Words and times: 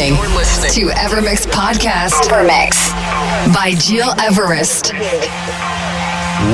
Listening 0.00 0.70
to 0.72 0.94
Evermix 0.94 1.46
Podcast. 1.46 2.24
Evermix 2.30 2.74
by 3.52 3.74
Gil 3.86 4.08
Everest. 4.18 4.94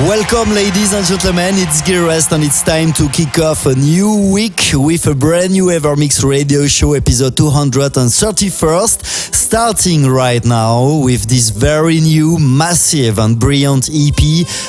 Welcome, 0.08 0.52
ladies 0.52 0.92
and 0.92 1.06
gentlemen. 1.06 1.54
It's 1.54 1.80
Gil 1.82 2.02
Everest, 2.02 2.32
and 2.32 2.42
it's 2.42 2.60
time 2.62 2.92
to 2.94 3.08
kick 3.08 3.38
off 3.38 3.66
a 3.66 3.74
new 3.76 4.32
week 4.34 4.60
with 4.74 5.06
a 5.06 5.14
brand 5.14 5.52
new 5.52 5.66
Evermix 5.66 6.24
radio 6.24 6.66
show, 6.66 6.94
episode 6.94 7.36
231st, 7.36 9.32
starting 9.46 10.04
right 10.08 10.44
now 10.44 11.00
with 11.04 11.26
this 11.28 11.50
very 11.50 12.00
new, 12.00 12.36
massive, 12.36 13.20
and 13.20 13.38
brilliant 13.38 13.88
EP 13.88 14.20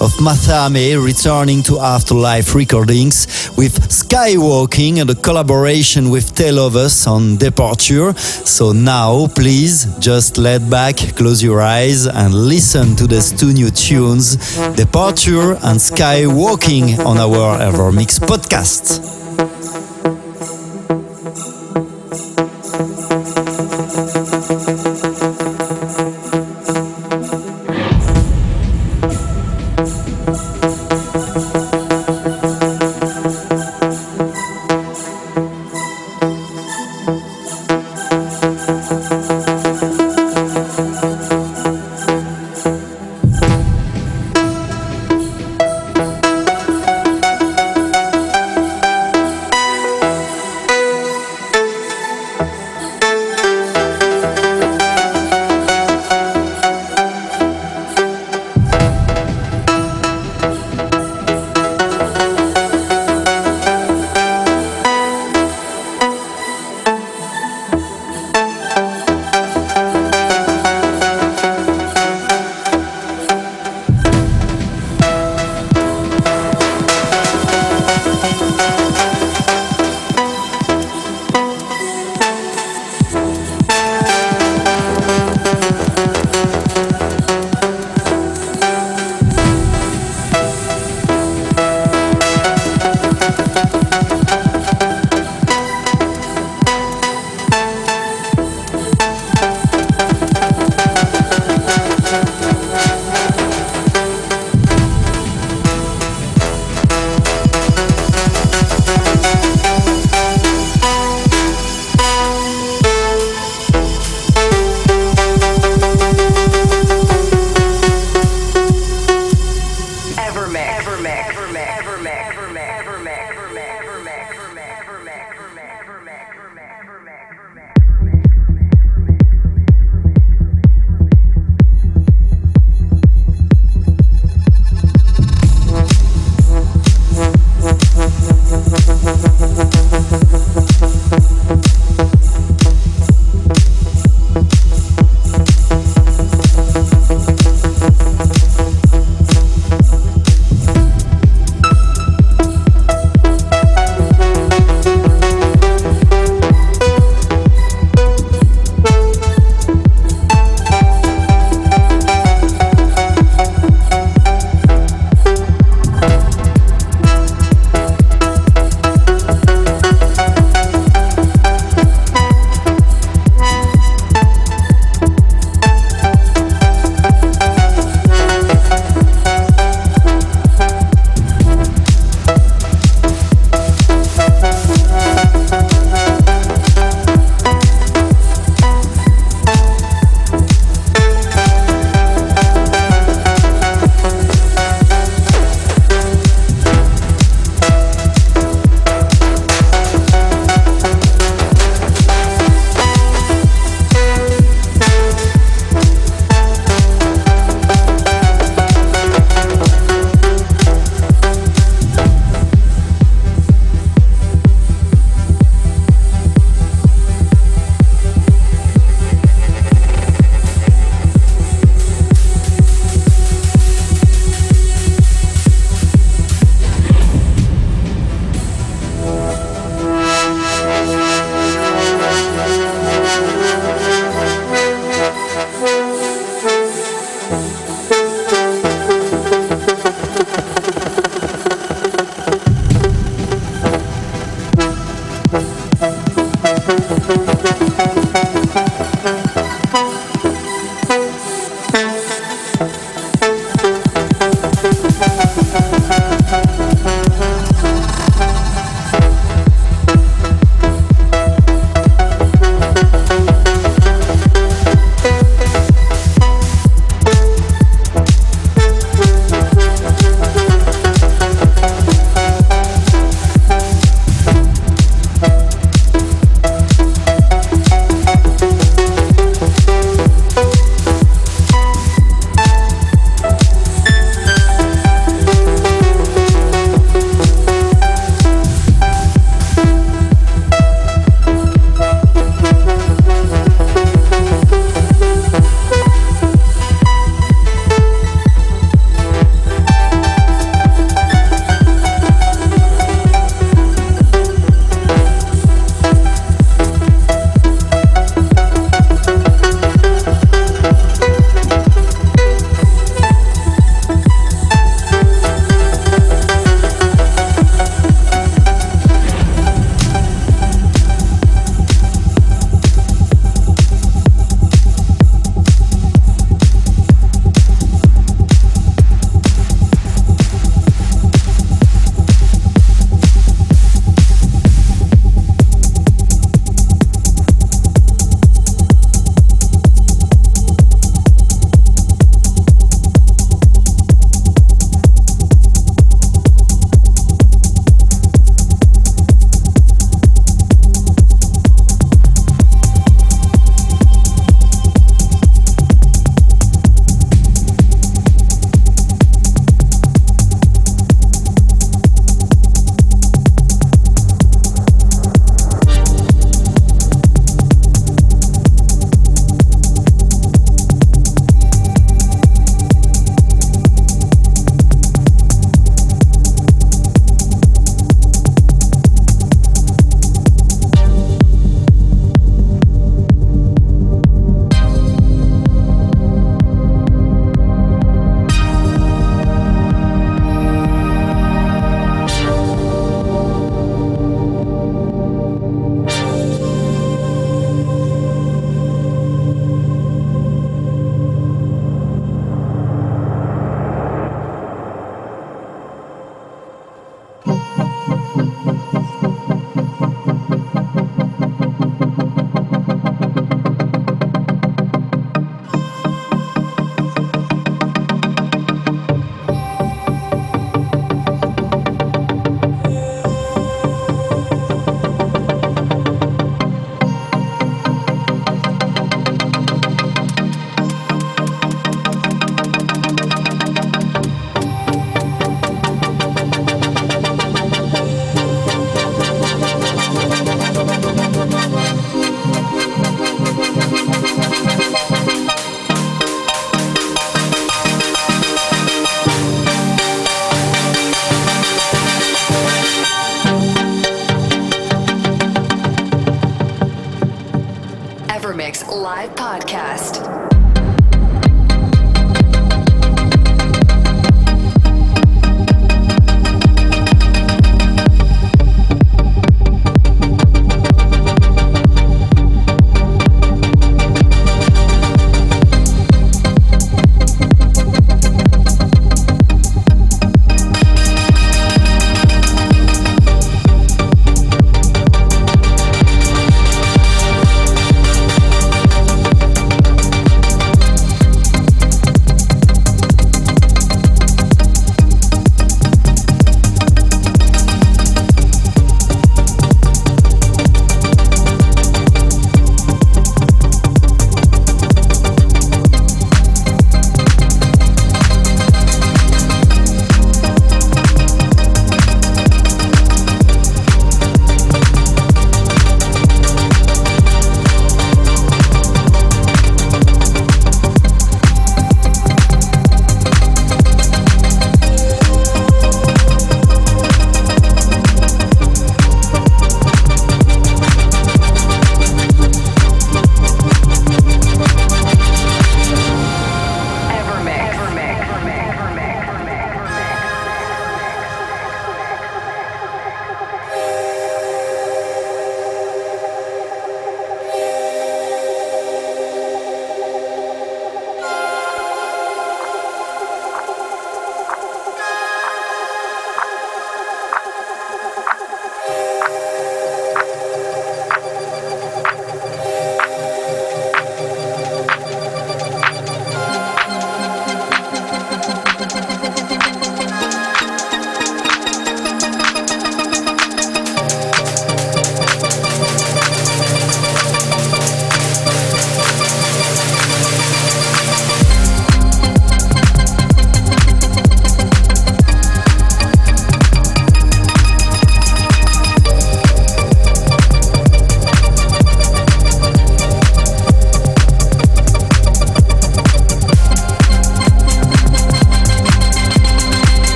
of 0.00 0.10
Mathame 0.22 1.04
returning 1.04 1.60
to 1.64 1.80
Afterlife 1.80 2.54
Recordings 2.54 3.50
with 3.56 3.74
Skywalking 3.90 5.00
and 5.00 5.10
a 5.10 5.16
collaboration 5.16 6.08
with 6.08 6.36
Tale 6.36 6.60
of 6.60 6.76
Us 6.76 7.08
on 7.08 7.36
Departure. 7.36 8.12
So 8.14 8.70
now, 8.70 9.26
please 9.34 9.86
just 9.98 10.38
let 10.38 10.70
back, 10.70 10.96
close 11.16 11.42
your 11.42 11.60
eyes, 11.60 12.06
and 12.06 12.32
listen 12.32 12.94
to 12.94 13.08
these 13.08 13.32
two 13.32 13.52
new 13.52 13.70
tunes. 13.70 14.36
Departure 14.76 14.90
Departure 15.00 15.52
and 15.66 15.80
Skywalking 15.80 17.04
on 17.04 17.18
our 17.18 17.58
Evermix 17.58 18.20
podcast. 18.20 19.29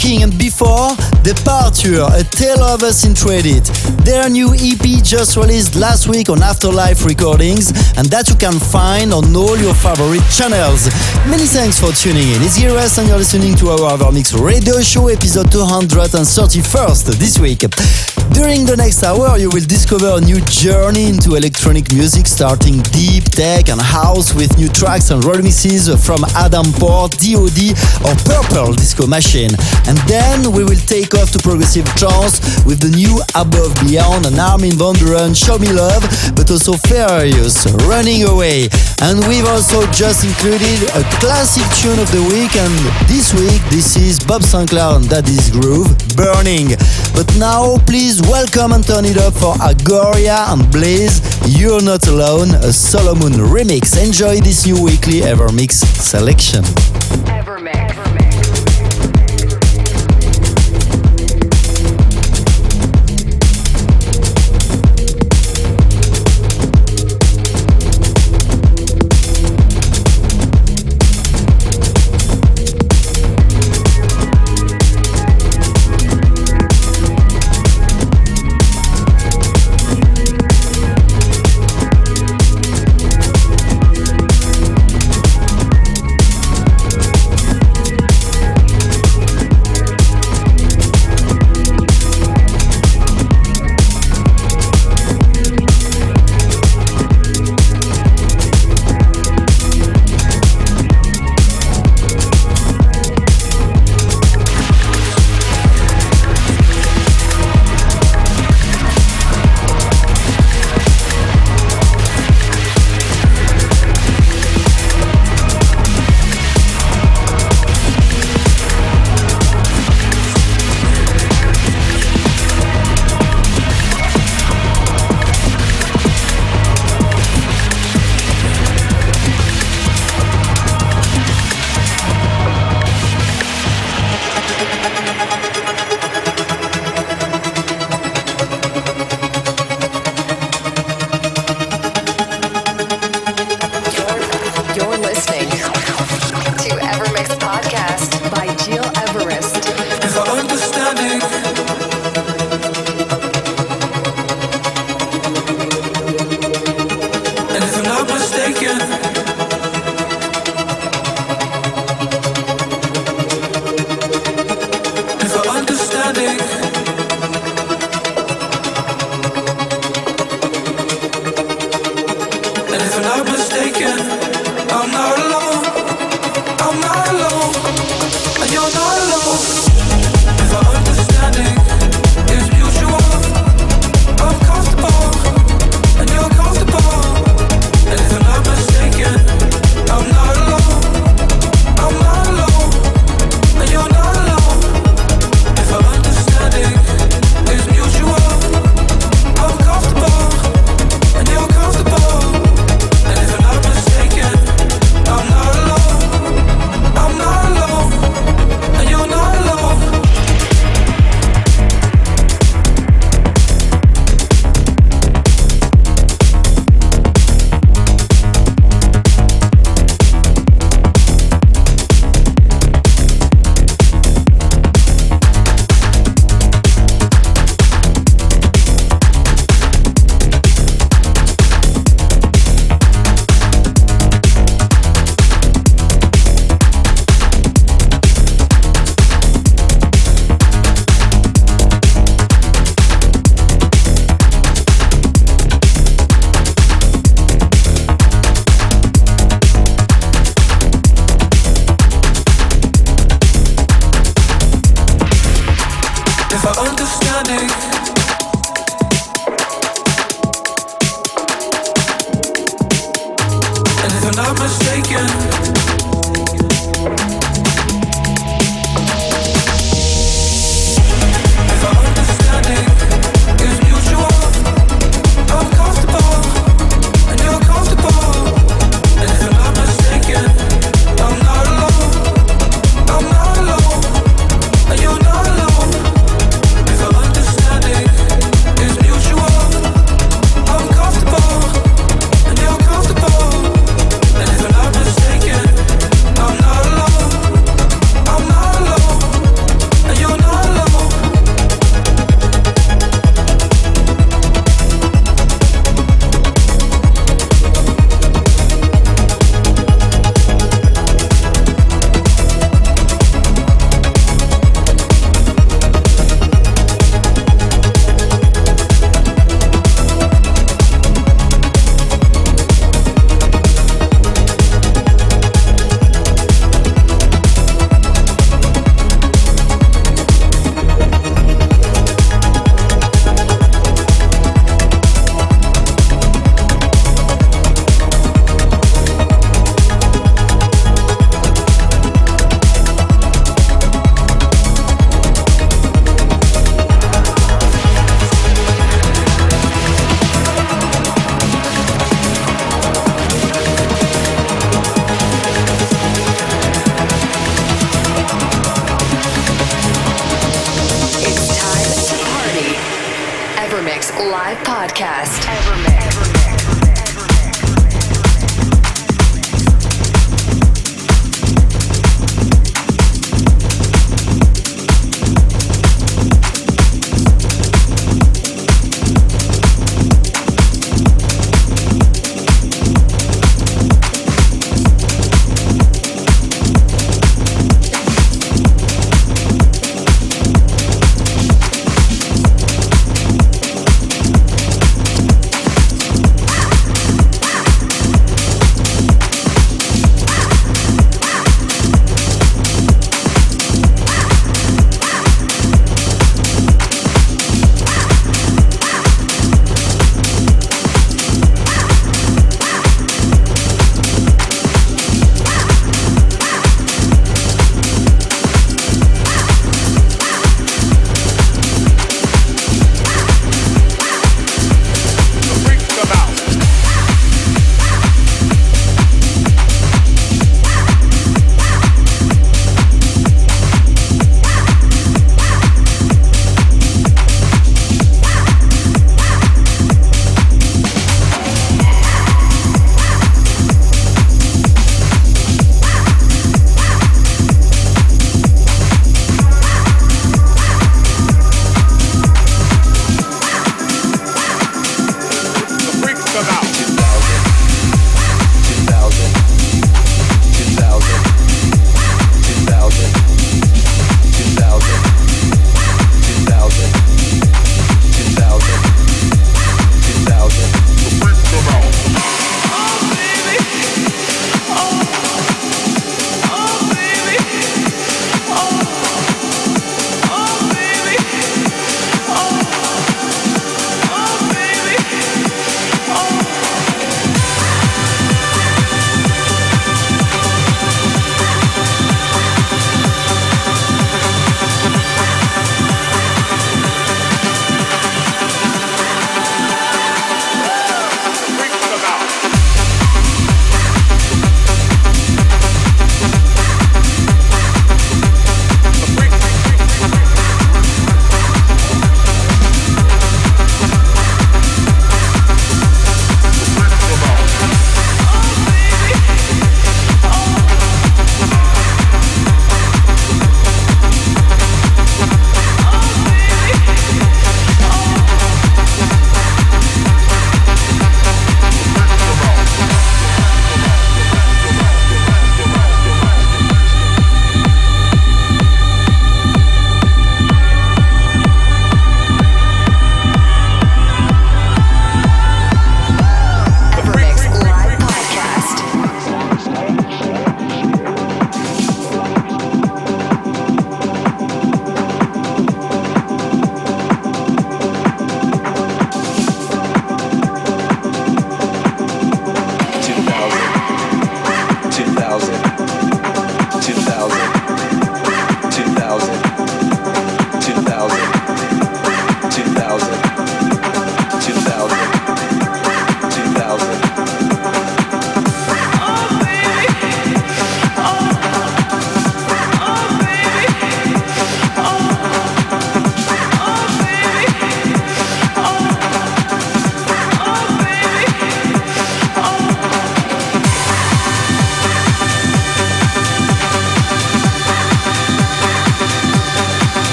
Skywalking, 0.00 0.22
and 0.22 0.38
before 0.38 0.90
Departure, 1.22 2.06
A 2.12 2.24
Tale 2.24 2.62
of 2.62 2.82
Us 2.82 3.04
in 3.04 3.14
Traded. 3.14 3.64
Their 4.04 4.28
new 4.28 4.54
EP 4.54 5.02
just 5.02 5.36
released 5.36 5.74
last 5.74 6.08
week 6.08 6.28
on 6.28 6.42
Afterlife 6.42 7.04
Recordings, 7.04 7.70
and 7.96 8.06
that 8.08 8.28
you 8.28 8.36
can 8.36 8.58
find 8.58 9.12
on 9.12 9.34
all 9.36 9.56
your 9.58 9.74
favorite 9.74 10.24
channels. 10.30 10.88
Many 11.28 11.46
thanks 11.46 11.78
for 11.78 11.92
tuning 11.92 12.28
in. 12.28 12.42
It's 12.42 12.58
Giras, 12.58 12.98
and 12.98 13.08
you're 13.08 13.18
listening 13.18 13.54
to 13.56 13.70
our 13.70 13.96
Evermix 13.96 14.38
radio 14.40 14.80
show, 14.80 15.08
episode 15.08 15.50
231st 15.50 17.18
this 17.18 17.38
week. 17.38 17.64
During 18.40 18.64
the 18.64 18.74
next 18.74 19.04
hour, 19.04 19.36
you 19.36 19.50
will 19.52 19.68
discover 19.68 20.16
a 20.16 20.20
new 20.20 20.40
journey 20.48 21.12
into 21.12 21.36
electronic 21.36 21.92
music, 21.92 22.26
starting 22.26 22.80
deep 22.88 23.24
tech 23.28 23.68
and 23.68 23.76
house 23.76 24.32
with 24.32 24.56
new 24.56 24.72
tracks 24.72 25.10
and 25.10 25.20
remixes 25.22 25.92
from 26.00 26.24
Adam 26.32 26.72
Port, 26.80 27.12
DOD, 27.20 27.76
or 28.00 28.16
Purple 28.24 28.72
Disco 28.72 29.04
Machine. 29.06 29.52
And 29.84 30.00
then 30.08 30.56
we 30.56 30.64
will 30.64 30.80
take 30.88 31.12
off 31.12 31.30
to 31.36 31.38
progressive 31.44 31.84
trance 32.00 32.40
with 32.64 32.80
the 32.80 32.88
new 32.88 33.20
Above 33.36 33.76
Beyond 33.84 34.24
and 34.24 34.40
Armin 34.40 34.72
van 34.72 34.96
Buuren, 34.96 35.36
Show 35.36 35.60
Me 35.60 35.68
Love, 35.68 36.00
but 36.32 36.48
also 36.50 36.80
Furious, 36.88 37.68
Running 37.84 38.24
Away. 38.24 38.72
And 39.02 39.26
we've 39.26 39.46
also 39.46 39.80
just 39.90 40.24
included 40.24 40.82
a 40.90 41.02
classic 41.20 41.64
tune 41.80 41.98
of 41.98 42.10
the 42.12 42.20
week, 42.28 42.54
and 42.54 43.08
this 43.08 43.32
week 43.32 43.62
this 43.70 43.96
is 43.96 44.20
Bob 44.20 44.42
Sinclar 44.42 44.96
and 44.96 45.08
Daddy's 45.08 45.48
Groove, 45.48 45.88
Burning. 46.16 46.76
But 47.14 47.34
now, 47.38 47.78
please 47.86 48.20
welcome 48.20 48.72
and 48.72 48.86
turn 48.86 49.06
it 49.06 49.16
up 49.16 49.32
for 49.32 49.54
Agoria 49.54 50.52
and 50.52 50.70
Blaze, 50.70 51.22
You're 51.58 51.82
Not 51.82 52.06
Alone, 52.08 52.50
a 52.50 52.68
Solomun 52.68 53.40
remix. 53.48 53.96
Enjoy 53.96 54.38
this 54.40 54.66
new 54.66 54.82
weekly 54.82 55.22
Evermix 55.22 55.72
selection. 55.96 56.62
Evermix. 57.24 57.79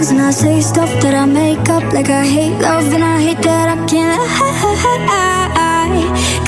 drugs 0.00 0.10
and 0.12 0.20
I 0.20 0.30
say 0.30 0.60
stuff 0.60 0.90
that 1.02 1.14
I 1.14 1.26
make 1.26 1.68
up 1.68 1.82
like 1.92 2.08
I 2.08 2.24
hate 2.24 2.58
love 2.60 2.92
and 2.92 3.04
I 3.04 3.20
hate 3.20 3.42
that 3.42 3.68
I 3.68 3.76
can't. 3.86 4.18
I 4.18 4.48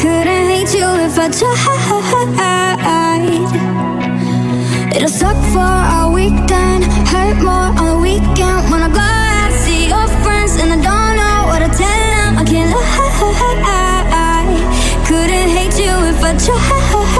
couldn't 0.00 0.46
hate 0.52 0.72
you 0.74 0.88
if 1.06 1.18
I 1.18 1.28
tried. 1.28 1.52
It'll 4.94 5.08
suck 5.08 5.36
for 5.52 5.72
a 5.98 6.10
weekend, 6.10 6.84
hurt 7.12 7.38
more 7.42 7.68
on 7.80 7.84
the 7.92 7.98
weekend 8.00 8.70
when 8.70 8.82
I 8.82 8.88
go 8.88 9.00
out 9.00 9.52
see 9.64 9.88
your 9.88 10.08
friends 10.22 10.56
and 10.60 10.72
I 10.72 10.78
don't 10.88 11.16
know 11.20 11.38
what 11.50 11.60
to 11.60 11.68
tell 11.76 12.02
them. 12.14 12.38
I 12.38 12.44
can't 12.44 12.70
lie. 12.70 12.82
Couldn't 15.06 15.50
hate 15.56 15.78
you 15.78 15.94
if 16.10 16.22
I 16.24 16.32
tried. 16.38 17.11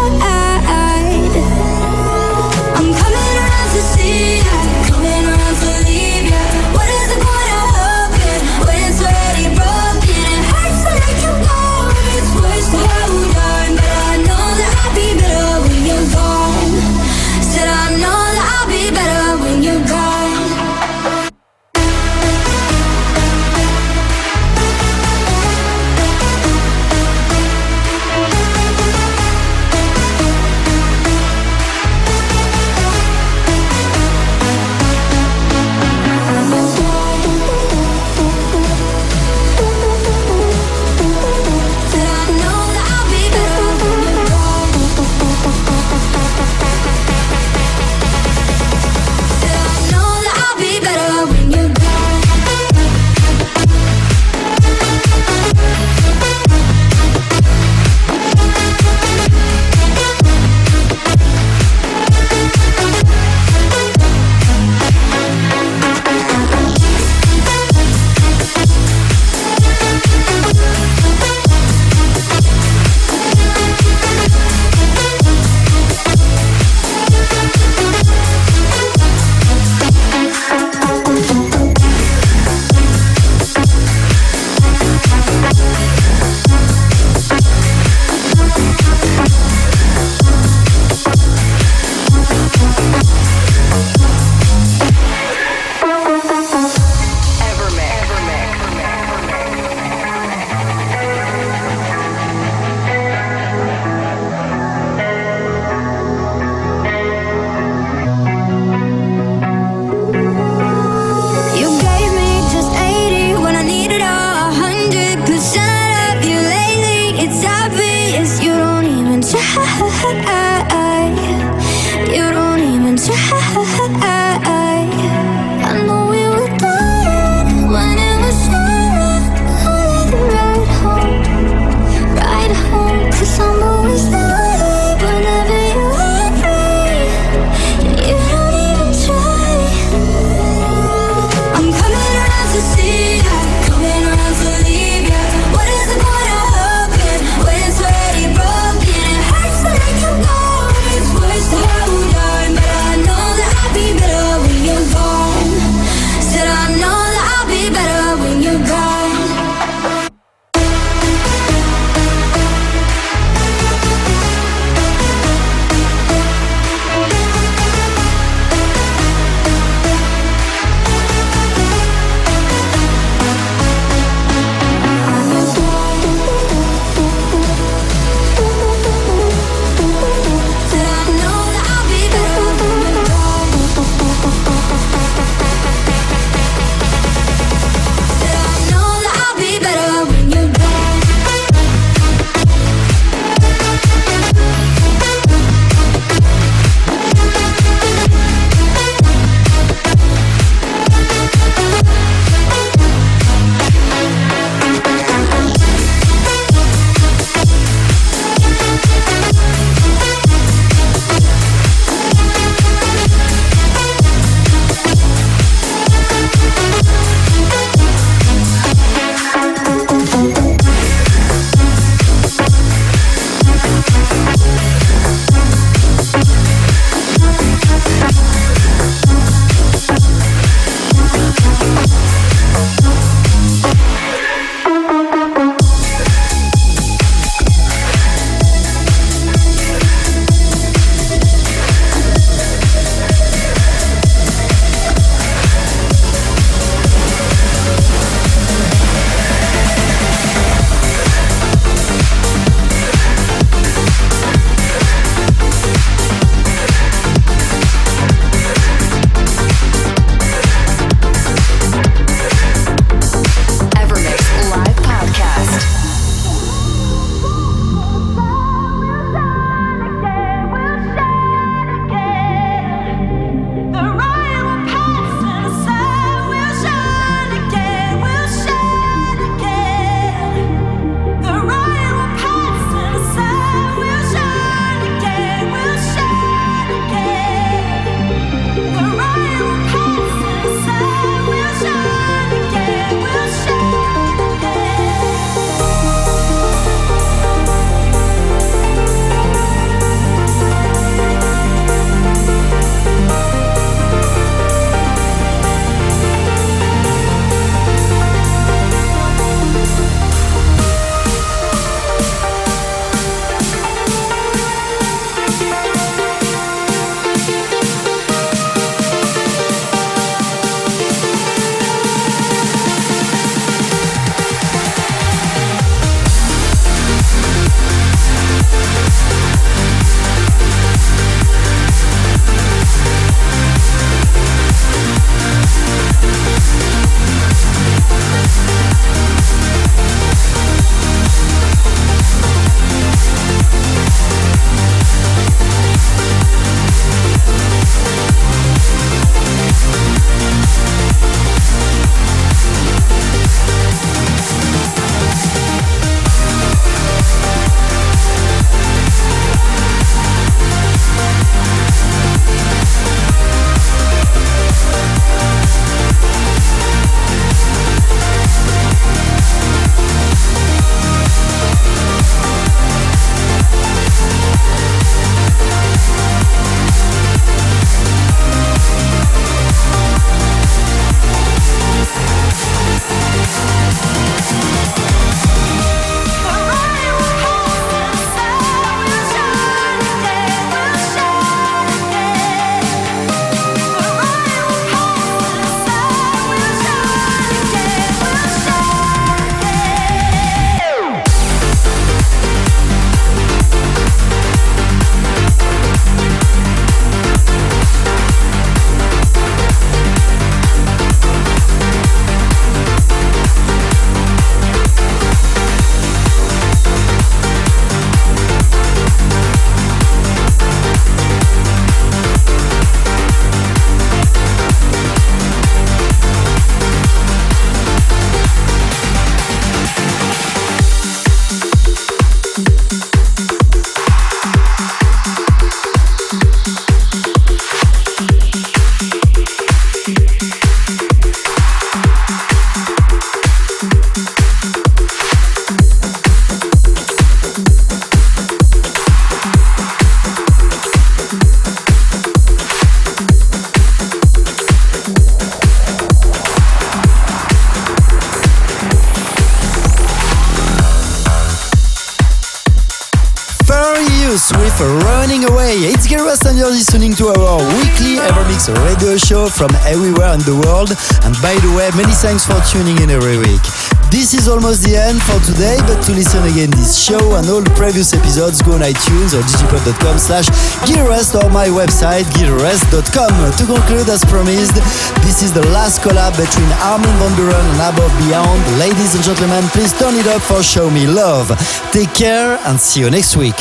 Radio 468.92 469.08
show 469.08 469.26
from 469.32 469.48
everywhere 469.64 470.12
in 470.12 470.20
the 470.28 470.36
world. 470.44 470.68
And 471.08 471.16
by 471.24 471.32
the 471.40 471.48
way, 471.56 471.72
many 471.72 471.96
thanks 472.04 472.28
for 472.28 472.36
tuning 472.44 472.76
in 472.84 472.92
every 472.92 473.16
week. 473.16 473.40
This 473.88 474.12
is 474.12 474.28
almost 474.28 474.68
the 474.68 474.76
end 474.76 475.00
for 475.00 475.16
today, 475.24 475.56
but 475.64 475.80
to 475.88 475.96
listen 475.96 476.20
again 476.28 476.52
this 476.52 476.76
show 476.76 477.00
and 477.16 477.24
all 477.32 477.40
the 477.40 477.54
previous 477.56 477.96
episodes, 477.96 478.44
go 478.44 478.52
on 478.52 478.60
iTunes 478.60 479.16
or 479.16 479.24
digipod.com 479.24 479.96
slash 479.96 480.28
Gileverest 480.68 481.16
or 481.16 481.30
my 481.32 481.48
website, 481.48 482.04
gileverest.com. 482.12 483.12
To 483.40 483.44
conclude, 483.48 483.88
as 483.88 484.04
promised, 484.12 484.60
this 485.00 485.24
is 485.24 485.32
the 485.32 485.44
last 485.56 485.80
collab 485.80 486.12
between 486.20 486.50
Armin 486.60 486.92
van 487.00 487.12
Buuren 487.16 487.46
and 487.48 487.60
Above 487.72 487.94
Beyond. 488.04 488.40
Ladies 488.60 488.92
and 488.92 489.04
gentlemen, 489.04 489.40
please 489.56 489.72
turn 489.72 489.96
it 489.96 490.06
up 490.08 490.20
for 490.20 490.42
Show 490.42 490.68
Me 490.68 490.84
Love. 490.84 491.32
Take 491.72 491.96
care 491.96 492.36
and 492.44 492.60
see 492.60 492.80
you 492.84 492.90
next 492.90 493.16
week. 493.16 493.40